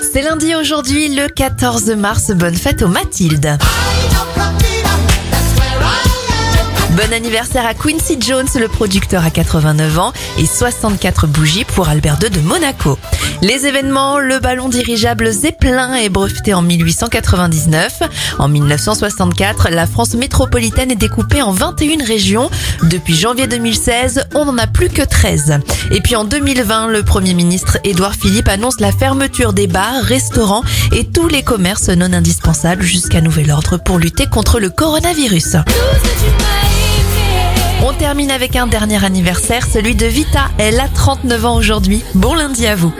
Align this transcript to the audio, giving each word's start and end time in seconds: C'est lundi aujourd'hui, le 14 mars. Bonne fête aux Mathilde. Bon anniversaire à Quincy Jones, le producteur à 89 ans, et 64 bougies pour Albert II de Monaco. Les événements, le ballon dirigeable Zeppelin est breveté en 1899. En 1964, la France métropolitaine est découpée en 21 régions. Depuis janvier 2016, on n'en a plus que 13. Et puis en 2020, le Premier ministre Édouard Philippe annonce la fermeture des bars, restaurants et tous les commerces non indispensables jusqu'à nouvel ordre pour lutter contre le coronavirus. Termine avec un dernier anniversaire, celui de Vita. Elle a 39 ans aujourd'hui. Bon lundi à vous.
C'est 0.00 0.22
lundi 0.22 0.54
aujourd'hui, 0.54 1.14
le 1.14 1.28
14 1.28 1.90
mars. 1.90 2.30
Bonne 2.32 2.54
fête 2.54 2.82
aux 2.82 2.88
Mathilde. 2.88 3.58
Bon 7.10 7.16
anniversaire 7.16 7.66
à 7.66 7.74
Quincy 7.74 8.18
Jones, 8.20 8.46
le 8.54 8.68
producteur 8.68 9.24
à 9.24 9.30
89 9.30 9.98
ans, 9.98 10.12
et 10.38 10.46
64 10.46 11.26
bougies 11.26 11.64
pour 11.64 11.88
Albert 11.88 12.18
II 12.22 12.30
de 12.30 12.38
Monaco. 12.38 13.00
Les 13.42 13.66
événements, 13.66 14.20
le 14.20 14.38
ballon 14.38 14.68
dirigeable 14.68 15.32
Zeppelin 15.32 15.94
est 15.94 16.08
breveté 16.08 16.54
en 16.54 16.62
1899. 16.62 18.04
En 18.38 18.46
1964, 18.46 19.70
la 19.70 19.88
France 19.88 20.14
métropolitaine 20.14 20.92
est 20.92 20.96
découpée 20.96 21.42
en 21.42 21.50
21 21.50 22.04
régions. 22.04 22.48
Depuis 22.84 23.16
janvier 23.16 23.48
2016, 23.48 24.26
on 24.36 24.44
n'en 24.44 24.58
a 24.58 24.68
plus 24.68 24.88
que 24.88 25.02
13. 25.02 25.58
Et 25.90 26.00
puis 26.00 26.14
en 26.14 26.22
2020, 26.22 26.86
le 26.88 27.02
Premier 27.02 27.34
ministre 27.34 27.78
Édouard 27.82 28.14
Philippe 28.14 28.48
annonce 28.48 28.78
la 28.78 28.92
fermeture 28.92 29.52
des 29.52 29.66
bars, 29.66 30.00
restaurants 30.04 30.62
et 30.92 31.06
tous 31.06 31.26
les 31.26 31.42
commerces 31.42 31.88
non 31.88 32.12
indispensables 32.12 32.84
jusqu'à 32.84 33.20
nouvel 33.20 33.50
ordre 33.50 33.78
pour 33.78 33.98
lutter 33.98 34.26
contre 34.26 34.60
le 34.60 34.70
coronavirus. 34.70 35.56
Termine 38.10 38.32
avec 38.32 38.56
un 38.56 38.66
dernier 38.66 39.04
anniversaire, 39.04 39.64
celui 39.64 39.94
de 39.94 40.06
Vita. 40.06 40.50
Elle 40.58 40.80
a 40.80 40.88
39 40.88 41.46
ans 41.46 41.54
aujourd'hui. 41.54 42.02
Bon 42.16 42.34
lundi 42.34 42.66
à 42.66 42.74
vous. 42.74 42.92